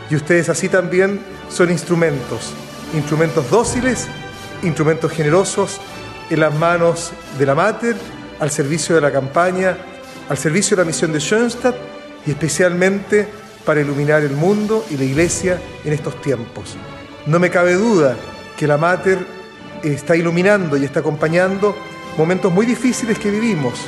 [0.09, 2.53] Y ustedes así también son instrumentos,
[2.93, 4.07] instrumentos dóciles
[4.63, 5.79] instrumentos generosos
[6.29, 7.95] en las manos de la Mater,
[8.39, 9.77] al servicio de la campaña,
[10.29, 11.75] al servicio de la misión de Schoenstatt
[12.25, 13.27] y especialmente
[13.65, 16.75] para iluminar el mundo y la Iglesia en estos tiempos.
[17.25, 18.15] No me cabe duda
[18.57, 19.19] que la Mater
[19.83, 21.75] está iluminando y está acompañando
[22.17, 23.79] momentos muy difíciles que vivimos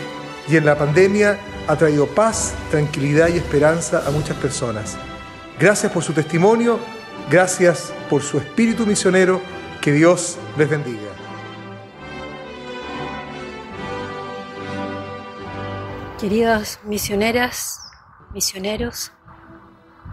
[0.47, 4.97] y en la pandemia ha traído paz, tranquilidad y esperanza a muchas personas.
[5.59, 6.79] Gracias por su testimonio,
[7.29, 9.41] gracias por su espíritu misionero,
[9.81, 11.09] que Dios les bendiga.
[16.19, 17.79] Queridas misioneras,
[18.31, 19.11] misioneros,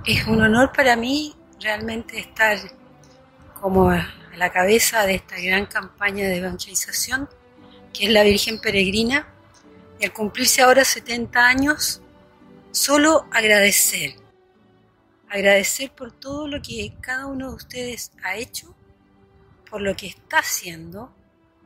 [0.07, 2.57] es un honor para mí realmente estar
[3.61, 7.29] como a la cabeza de esta gran campaña de evangelización
[7.93, 9.29] que es la Virgen Peregrina
[10.01, 12.01] y al cumplirse ahora 70 años,
[12.71, 14.15] solo agradecer,
[15.29, 18.78] agradecer por todo lo que cada uno de ustedes ha hecho,
[19.71, 21.15] por lo que está haciendo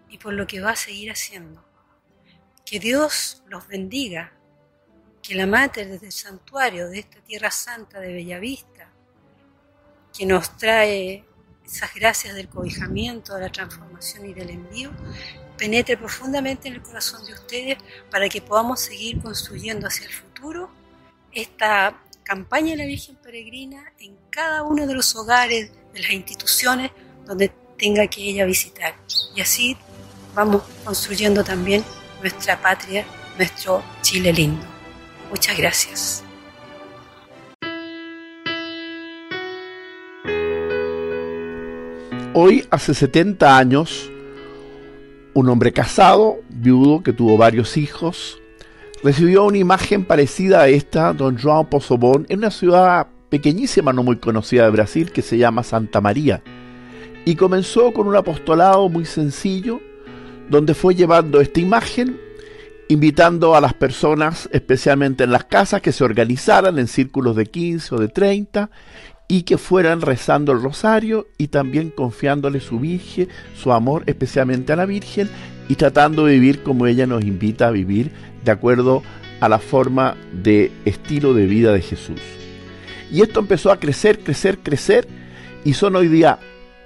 [0.08, 1.64] y por lo que va a seguir haciendo.
[2.64, 4.32] Que Dios los bendiga,
[5.22, 8.88] que la Mater desde el santuario de esta Tierra Santa de Bellavista,
[10.16, 11.24] que nos trae
[11.64, 14.90] esas gracias del cobijamiento, de la transformación y del envío,
[15.56, 17.78] penetre profundamente en el corazón de ustedes
[18.10, 20.70] para que podamos seguir construyendo hacia el futuro
[21.30, 26.90] esta campaña de la Virgen Peregrina en cada uno de los hogares, de las instituciones
[27.24, 28.94] donde tenga que ella visitar.
[29.34, 29.76] Y así
[30.36, 31.82] vamos construyendo también
[32.20, 33.04] nuestra patria,
[33.36, 34.64] nuestro Chile lindo.
[35.28, 36.24] Muchas gracias.
[42.34, 44.08] Hoy, hace 70 años,
[45.34, 48.38] un hombre casado, viudo, que tuvo varios hijos,
[49.02, 54.18] recibió una imagen parecida a esta, don João Pozobón, en una ciudad pequeñísima, no muy
[54.18, 56.42] conocida de Brasil, que se llama Santa María.
[57.24, 59.80] Y comenzó con un apostolado muy sencillo,
[60.48, 62.18] donde fue llevando esta imagen,
[62.88, 67.94] invitando a las personas, especialmente en las casas, que se organizaran en círculos de 15
[67.94, 68.70] o de 30
[69.28, 74.76] y que fueran rezando el rosario y también confiándole su Virgen, su amor especialmente a
[74.76, 75.30] la Virgen
[75.68, 78.10] y tratando de vivir como ella nos invita a vivir
[78.44, 79.02] de acuerdo
[79.40, 82.20] a la forma de estilo de vida de Jesús.
[83.10, 85.08] Y esto empezó a crecer, crecer, crecer
[85.64, 86.38] y son hoy día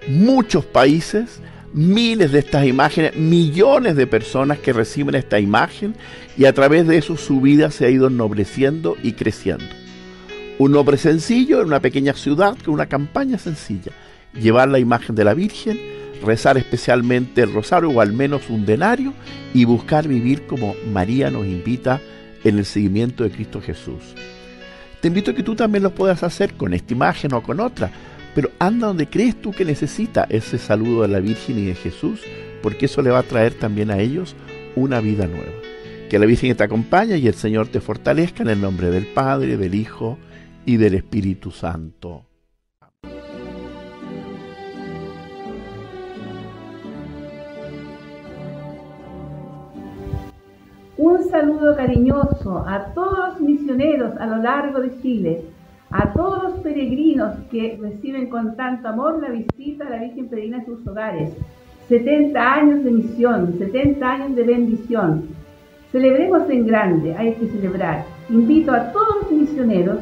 [0.09, 1.41] muchos países,
[1.73, 5.95] miles de estas imágenes, millones de personas que reciben esta imagen
[6.37, 9.65] y a través de eso su vida se ha ido ennobleciendo y creciendo.
[10.59, 13.93] Un hombre sencillo en una pequeña ciudad con una campaña sencilla.
[14.33, 15.79] Llevar la imagen de la Virgen,
[16.25, 19.13] rezar especialmente el rosario o al menos un denario
[19.53, 22.01] y buscar vivir como María nos invita
[22.43, 24.03] en el seguimiento de Cristo Jesús.
[25.01, 27.91] Te invito a que tú también lo puedas hacer con esta imagen o con otra,
[28.37, 32.21] pero anda donde crees tú que necesita ese saludo de la Virgen y de Jesús,
[32.63, 34.37] porque eso le va a traer también a ellos
[34.77, 35.55] una vida nueva.
[36.11, 39.57] Que la Virgen te acompañe y el Señor te fortalezca en el nombre del Padre,
[39.57, 40.19] del Hijo
[40.67, 42.27] y del Espíritu Santo.
[50.99, 55.56] Un saludo cariñoso a todos los misioneros a lo largo de Chile,
[55.91, 60.59] a todos los peregrinos que reciben con tanto amor la visita a la Virgen Peregrina
[60.59, 61.33] en sus hogares.
[61.89, 65.29] 70 años de misión, 70 años de bendición.
[65.93, 68.05] Celebremos en grande, hay que celebrar.
[68.29, 69.99] Invito a todos los misioneros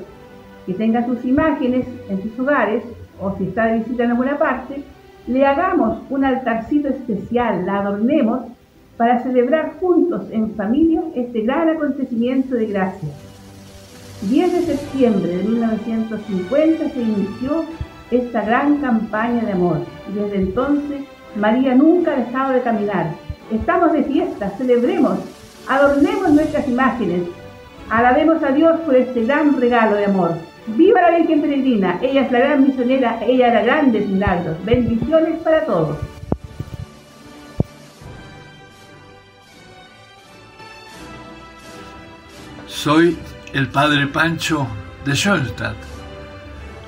[0.64, 2.82] que tenga sus imágenes en sus hogares
[3.20, 4.82] o si está de visita en alguna parte,
[5.26, 8.42] le hagamos un altarcito especial, la adornemos
[8.96, 13.10] para celebrar juntos en familia este gran acontecimiento de gracia.
[14.30, 17.64] 10 de septiembre de 1950 se inició
[18.10, 19.78] esta gran campaña de amor
[20.10, 21.02] y desde entonces
[21.36, 23.14] María nunca ha dejado de caminar.
[23.50, 25.18] Estamos de fiesta, celebremos,
[25.68, 27.22] adornemos nuestras imágenes,
[27.90, 30.34] alabemos a Dios por este gran regalo de amor.
[30.68, 34.56] Viva la Virgen Peregrina, ella es la gran misionera, ella hará grandes milagros.
[34.64, 35.98] Bendiciones para todos.
[42.66, 43.18] Soy
[43.54, 44.66] el Padre Pancho
[45.04, 45.76] de Schoenstatt.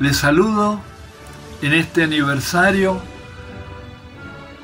[0.01, 0.81] Les saludo
[1.63, 3.01] en este aniversario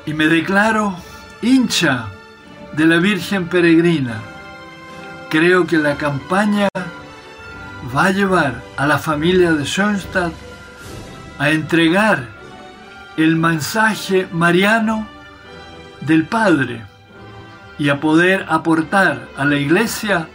[0.04, 0.96] y me declaro
[1.42, 2.08] hincha
[2.72, 4.16] de la Virgen Peregrina.
[5.30, 6.68] Creo que la campaña
[7.96, 10.32] va a llevar a la familia de Schoenstatt
[11.38, 12.26] a entregar
[13.16, 15.07] el mensaje mariano
[16.00, 16.82] del Padre
[17.78, 20.26] y a poder aportar a la Iglesia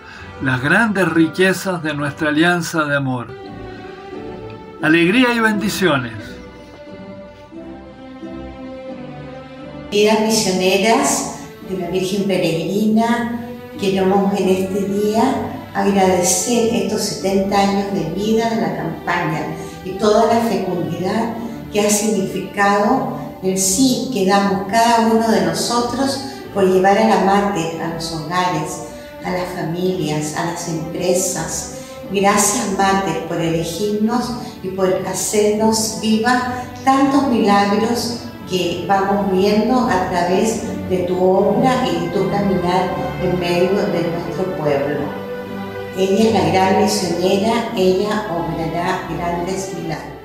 [0.42, 3.28] las grandes riquezas de nuestra alianza de amor.
[4.82, 6.14] Alegría y bendiciones.
[9.90, 11.36] Queridas misioneras
[11.70, 13.40] de la Virgen Peregrina,
[13.80, 15.24] queremos en este día
[15.74, 21.34] agradecer estos 70 años de vida de la campaña y toda la fecundidad
[21.74, 26.20] que ha significado el sí que damos cada uno de nosotros
[26.54, 28.87] por llevar a la mate a los hogares,
[29.28, 31.74] a las familias, a las empresas.
[32.12, 34.32] Gracias, Mate, por elegirnos
[34.64, 42.06] y por hacernos viva tantos milagros que vamos viendo a través de tu obra y
[42.06, 45.00] de tu caminar en medio de nuestro pueblo.
[45.98, 50.17] Ella es la gran misionera, ella obrará grandes milagros.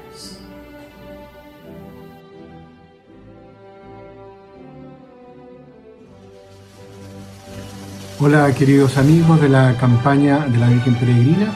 [8.24, 11.52] Hola queridos amigos de la campaña de la Virgen Peregrina,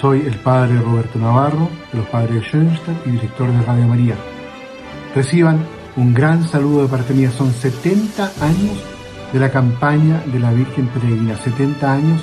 [0.00, 4.14] soy el Padre Roberto Navarro, de los Padres Schoenstatt y director de Radio María.
[5.12, 5.58] Reciban
[5.96, 8.78] un gran saludo de parte mía, son 70 años
[9.32, 12.22] de la campaña de la Virgen Peregrina, 70 años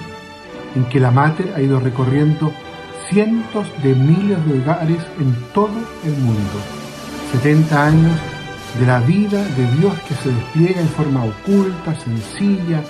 [0.74, 2.54] en que la Mater ha ido recorriendo
[3.10, 6.62] cientos de miles de hogares en todo el mundo.
[7.34, 8.14] 70 años
[8.80, 12.82] de la vida de Dios que se despliega en forma oculta, sencilla,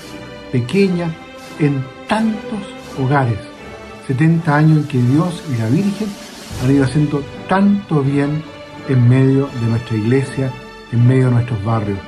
[0.56, 1.14] pequeña
[1.60, 2.64] en tantos
[2.97, 3.39] hogares.
[4.08, 6.08] 70 años en que Dios y la Virgen
[6.64, 8.41] han ido haciendo tanto bien
[8.88, 10.49] en medio de nuestra iglesia,
[10.93, 11.99] en medio de nuestros barrios.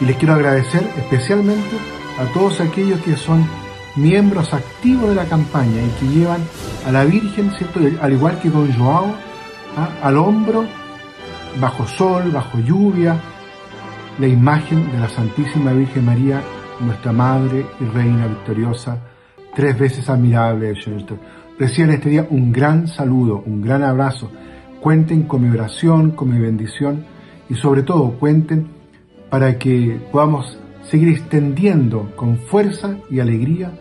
[0.00, 1.76] Y les quiero agradecer especialmente
[2.18, 3.46] a todos aquellos que son
[3.94, 6.42] miembros activos de la campaña y que llevan
[6.86, 7.52] a la Virgen,
[8.00, 9.14] al igual que don Joao,
[9.76, 9.90] ¿ah?
[10.02, 10.64] al hombro,
[11.60, 13.16] bajo sol, bajo lluvia,
[14.18, 16.42] la imagen de la Santísima Virgen María
[16.80, 18.98] nuestra Madre y Reina victoriosa,
[19.54, 21.18] tres veces admirable de Schoenstatt.
[21.58, 24.30] Reciban este día un gran saludo, un gran abrazo.
[24.80, 27.04] Cuenten con mi oración, con mi bendición
[27.48, 28.68] y sobre todo cuenten
[29.30, 33.72] para que podamos seguir extendiendo con fuerza y alegría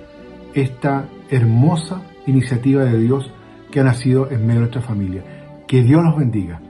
[0.53, 3.31] esta hermosa iniciativa de Dios
[3.71, 5.23] que ha nacido en medio de nuestra familia.
[5.67, 6.61] Que Dios los bendiga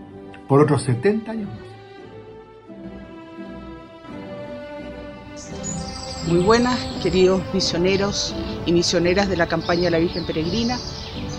[0.47, 1.64] por otros 70 años
[6.27, 8.33] Muy buenas, queridos misioneros
[8.65, 10.79] y misioneras de la campaña de la Virgen Peregrina.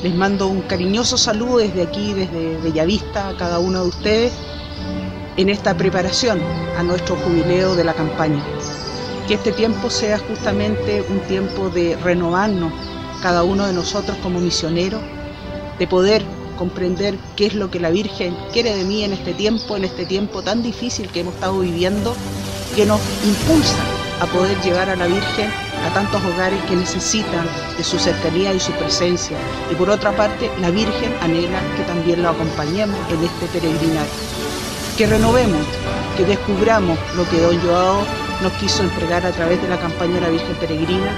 [0.04, 4.32] Les mando un cariñoso saludo desde aquí, desde Bellavista, a cada uno de ustedes
[5.36, 6.40] en esta preparación
[6.78, 8.40] a nuestro jubileo de la campaña.
[9.26, 12.72] Que este tiempo sea justamente un tiempo de renovarnos,
[13.22, 15.02] cada uno de nosotros como misioneros,
[15.80, 16.22] de poder
[16.56, 20.06] comprender qué es lo que la Virgen quiere de mí en este tiempo, en este
[20.06, 22.14] tiempo tan difícil que hemos estado viviendo,
[22.76, 25.50] que nos impulsa a poder llevar a la Virgen
[25.84, 27.46] a tantos hogares que necesitan
[27.76, 29.36] de su cercanía y su presencia.
[29.70, 34.08] Y por otra parte, la Virgen anhela que también lo acompañemos en este peregrinaje.
[34.96, 35.66] Que renovemos,
[36.16, 38.04] que descubramos lo que don Joao
[38.42, 41.10] nos quiso entregar a través de la campaña de la Virgen Peregrina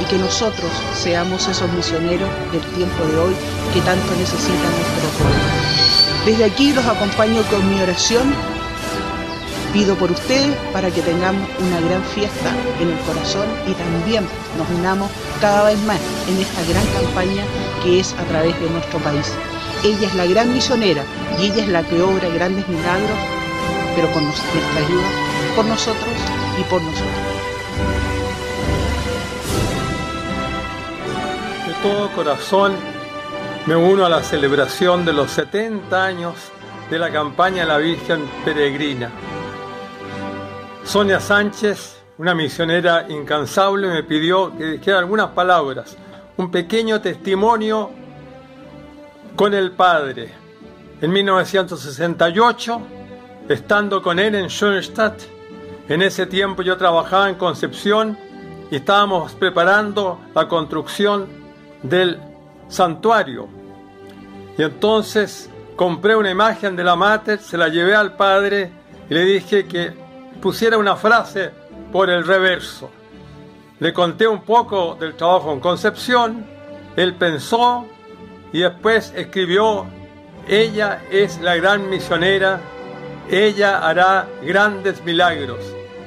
[0.00, 3.34] y que nosotros seamos esos misioneros del tiempo de hoy
[3.72, 5.36] que tanto necesita nuestro pueblo.
[6.26, 8.34] Desde aquí los acompaño con mi oración
[9.76, 12.50] pido por ustedes para que tengamos una gran fiesta
[12.80, 17.44] en el corazón y también nos unamos cada vez más en esta gran campaña
[17.84, 19.30] que es a través de nuestro país.
[19.84, 21.02] Ella es la gran misionera
[21.38, 23.18] y ella es la que obra grandes milagros,
[23.94, 24.46] pero con nuestra
[24.78, 25.08] ayuda,
[25.54, 26.14] por nosotros
[26.58, 27.26] y por nosotros.
[31.66, 32.72] De todo corazón
[33.66, 36.34] me uno a la celebración de los 70 años
[36.88, 39.10] de la campaña La Virgen Peregrina.
[40.86, 45.96] Sonia Sánchez, una misionera incansable, me pidió que dijera algunas palabras,
[46.36, 47.90] un pequeño testimonio
[49.34, 50.32] con el Padre.
[51.00, 52.80] En 1968,
[53.48, 55.22] estando con él en Schoenstatt,
[55.88, 58.16] en ese tiempo yo trabajaba en Concepción
[58.70, 61.26] y estábamos preparando la construcción
[61.82, 62.20] del
[62.68, 63.48] santuario.
[64.56, 68.70] Y entonces compré una imagen de la Mater, se la llevé al Padre
[69.10, 70.05] y le dije que
[70.40, 71.50] pusiera una frase
[71.92, 72.90] por el reverso.
[73.78, 76.46] Le conté un poco del trabajo en Concepción,
[76.96, 77.86] él pensó
[78.52, 79.86] y después escribió,
[80.48, 82.60] ella es la gran misionera,
[83.30, 85.60] ella hará grandes milagros.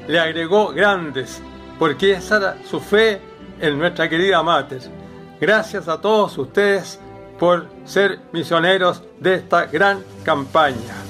[0.08, 1.42] Le agregó grandes,
[1.78, 3.22] porque esa era su fe
[3.60, 4.82] en nuestra querida Mater.
[5.40, 7.00] Gracias a todos ustedes
[7.40, 11.09] por ser misioneros de esta gran campaña.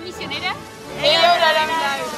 [0.00, 0.54] Misionera?
[1.02, 2.12] Ella obrará milagros.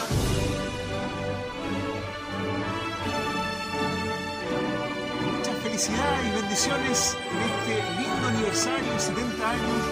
[5.36, 9.82] Muchas felicidades y bendiciones en este lindo aniversario, 70 años.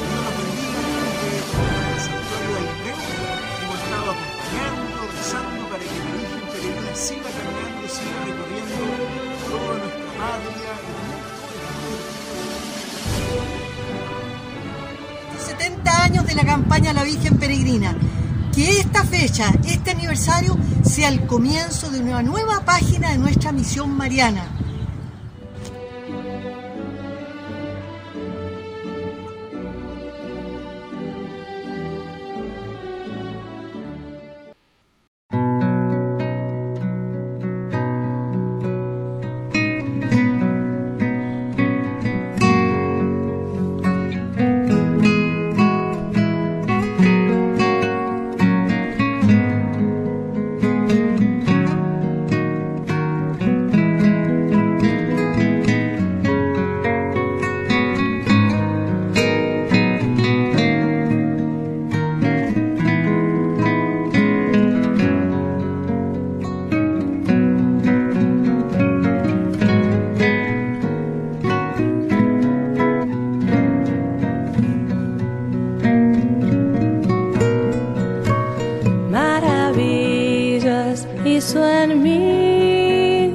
[0.00, 1.32] Dios los bendiga desde
[1.92, 3.02] el santuario del Rey.
[3.62, 8.84] Hemos estado acompañando, rezando para que la Virgen Peregrina siga caminando, siga recorriendo
[9.50, 11.19] toda nuestra patria
[16.10, 17.94] años de la campaña La Virgen Peregrina.
[18.52, 23.96] Que esta fecha, este aniversario, sea el comienzo de una nueva página de nuestra misión
[23.96, 24.42] mariana.
[81.40, 83.32] Hizo en mí.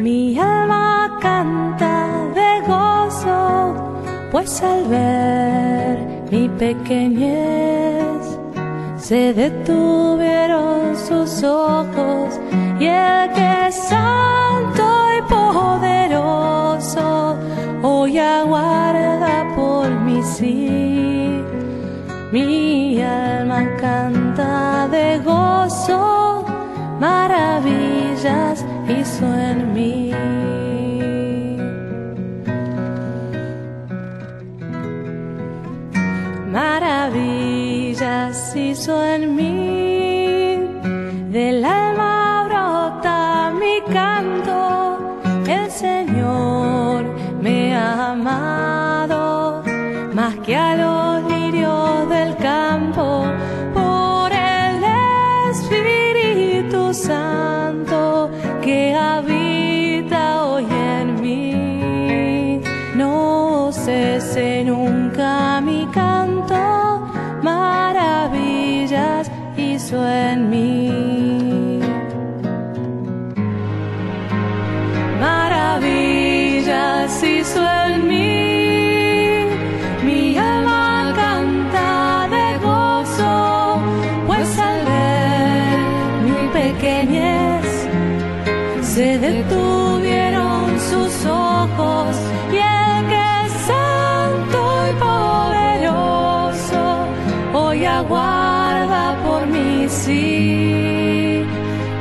[0.00, 1.94] Mi alma canta
[2.38, 3.74] de gozo,
[4.32, 5.98] pues al ver
[6.30, 8.22] mi pequeñez
[8.96, 12.40] se detuvieron sus ojos
[12.80, 14.84] y el que es santo
[15.18, 17.06] y poderoso
[17.82, 21.42] hoy aguarda por mí sí.
[22.32, 26.23] Mi alma canta de gozo,
[27.04, 28.56] maravillas
[28.94, 29.96] hizo en mí.
[36.58, 39.53] Maravillas hizo en mí,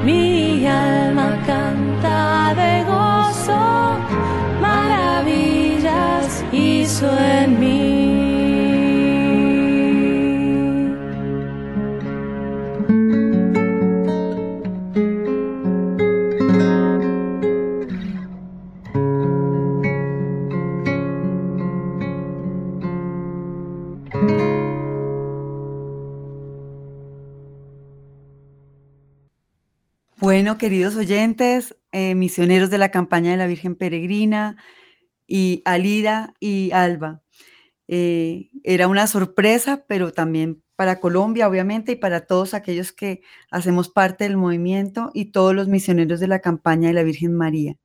[0.05, 3.63] Mi alma canta de gozo,
[4.61, 7.62] maravillas hizo en.
[30.57, 34.57] Queridos oyentes, eh, misioneros de la campaña de la Virgen Peregrina,
[35.27, 37.21] y Alida y Alba.
[37.89, 43.89] eh, era una sorpresa, pero también para Colombia, obviamente, y para todos aquellos que hacemos
[43.89, 47.77] parte del movimiento y todos los misioneros de la campaña de la Virgen María.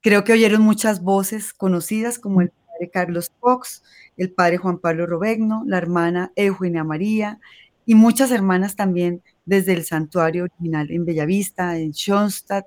[0.00, 3.82] Creo que oyeron muchas voces conocidas como el padre Carlos Fox,
[4.16, 7.40] el padre Juan Pablo Robegno, la hermana Eugenia María
[7.86, 12.66] y muchas hermanas también desde el santuario original en Bellavista, en Schoenstatt,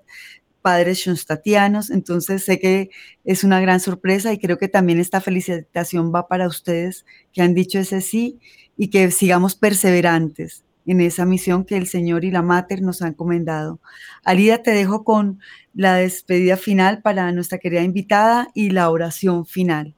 [0.61, 1.91] padres schoenstattianos.
[1.91, 2.89] Entonces sé que
[3.23, 7.53] es una gran sorpresa y creo que también esta felicitación va para ustedes que han
[7.53, 8.39] dicho ese sí
[8.75, 13.09] y que sigamos perseverantes en esa misión que el Señor y la Mater nos han
[13.09, 13.79] encomendado.
[14.23, 15.39] Alida, te dejo con
[15.73, 19.95] la despedida final para nuestra querida invitada y la oración final.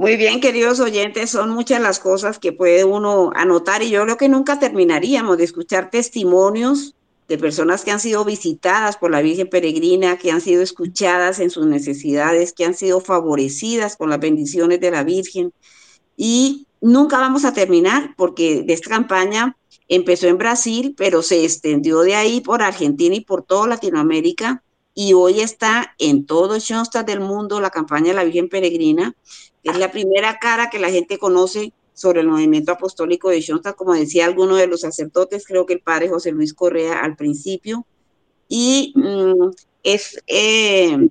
[0.00, 4.16] Muy bien, queridos oyentes, son muchas las cosas que puede uno anotar y yo creo
[4.16, 6.94] que nunca terminaríamos de escuchar testimonios
[7.28, 11.50] de personas que han sido visitadas por la Virgen Peregrina, que han sido escuchadas en
[11.50, 15.52] sus necesidades, que han sido favorecidas con las bendiciones de la Virgen.
[16.16, 22.14] Y nunca vamos a terminar porque esta campaña empezó en Brasil, pero se extendió de
[22.14, 24.62] ahí por Argentina y por toda Latinoamérica
[24.94, 26.62] y hoy está en todo el
[27.06, 29.14] del mundo la campaña de la Virgen Peregrina,
[29.62, 33.94] es la primera cara que la gente conoce sobre el movimiento apostólico de Schoenstatt, como
[33.94, 37.86] decía alguno de los sacerdotes, creo que el padre José Luis Correa al principio,
[38.48, 39.50] y mm,
[39.82, 41.08] es, eh,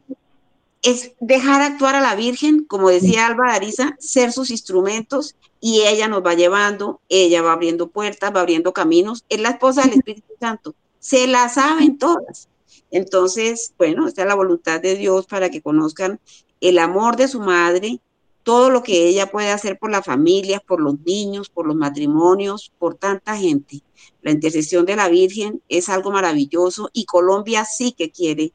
[0.82, 6.08] es dejar actuar a la Virgen, como decía Alba Ariza, ser sus instrumentos y ella
[6.08, 10.34] nos va llevando, ella va abriendo puertas, va abriendo caminos, es la esposa del Espíritu
[10.40, 12.48] Santo, se la saben todas.
[12.92, 16.20] Entonces, bueno, esta es la voluntad de Dios para que conozcan
[16.62, 18.00] el amor de su madre,
[18.44, 22.72] todo lo que ella puede hacer por las familias, por los niños, por los matrimonios,
[22.80, 23.82] por tanta gente.
[24.22, 28.54] La intercesión de la Virgen es algo maravilloso y Colombia sí que quiere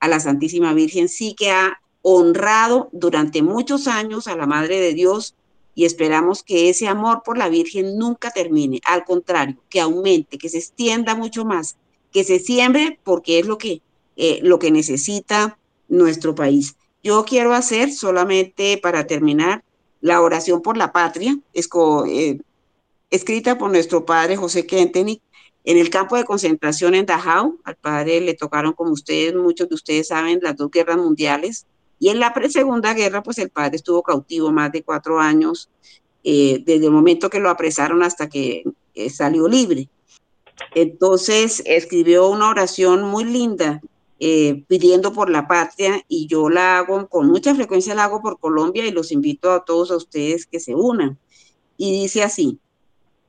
[0.00, 4.92] a la Santísima Virgen, sí que ha honrado durante muchos años a la Madre de
[4.92, 5.34] Dios
[5.74, 10.48] y esperamos que ese amor por la Virgen nunca termine, al contrario, que aumente, que
[10.48, 11.76] se extienda mucho más,
[12.12, 13.82] que se siembre porque es lo que,
[14.16, 15.58] eh, lo que necesita
[15.88, 16.76] nuestro país.
[17.04, 19.62] Yo quiero hacer solamente para terminar
[20.00, 22.38] la oración por la patria, eh,
[23.10, 25.20] escrita por nuestro padre José Kentenich
[25.64, 27.58] en el campo de concentración en Dachau.
[27.62, 31.66] Al padre le tocaron, como ustedes, muchos de ustedes saben, las dos guerras mundiales.
[31.98, 35.68] Y en la segunda guerra, pues el padre estuvo cautivo más de cuatro años,
[36.22, 39.90] eh, desde el momento que lo apresaron hasta que eh, salió libre.
[40.74, 43.82] Entonces escribió una oración muy linda
[44.26, 48.40] eh, pidiendo por la patria y yo la hago con mucha frecuencia, la hago por
[48.40, 51.18] Colombia y los invito a todos a ustedes que se unan.
[51.76, 52.58] Y dice así,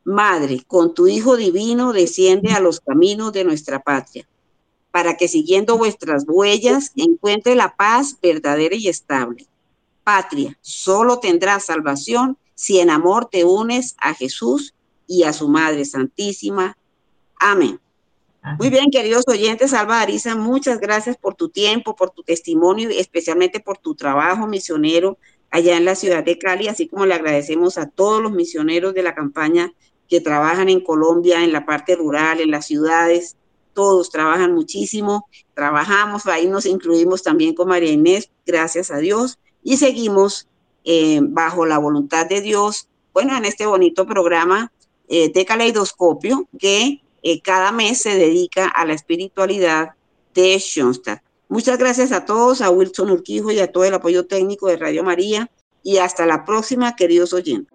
[0.05, 4.25] Madre, con tu Hijo Divino desciende a los caminos de nuestra patria,
[4.91, 9.47] para que siguiendo vuestras huellas encuentre la paz verdadera y estable.
[10.05, 14.73] Patria, solo tendrás salvación si en amor te unes a Jesús
[15.07, 16.77] y a su Madre Santísima.
[17.37, 17.81] Amén.
[18.59, 22.99] Muy bien, queridos oyentes, Alba Arisa, muchas gracias por tu tiempo, por tu testimonio y
[22.99, 25.17] especialmente por tu trabajo misionero
[25.49, 29.01] allá en la ciudad de Cali, así como le agradecemos a todos los misioneros de
[29.01, 29.73] la campaña
[30.07, 33.35] que trabajan en Colombia, en la parte rural, en las ciudades,
[33.73, 39.77] todos trabajan muchísimo, trabajamos, ahí nos incluimos también con María Inés, gracias a Dios, y
[39.77, 40.47] seguimos
[40.83, 44.71] eh, bajo la voluntad de Dios, bueno, en este bonito programa
[45.07, 49.95] eh, de caleidoscopio que eh, cada mes se dedica a la espiritualidad
[50.35, 51.23] de Schoenstatt.
[51.49, 55.03] Muchas gracias a todos, a Wilson Urquijo y a todo el apoyo técnico de Radio
[55.03, 55.49] María.
[55.81, 57.74] Y hasta la próxima, queridos oyentes.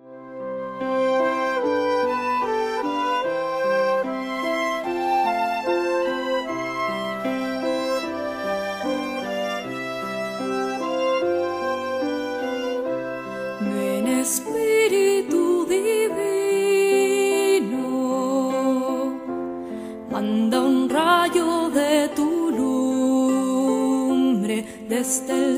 [25.27, 25.49] Desde